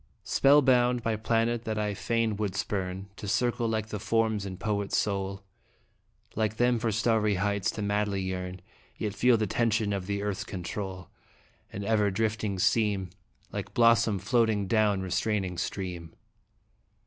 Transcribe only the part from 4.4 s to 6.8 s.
in poet's soul, Like them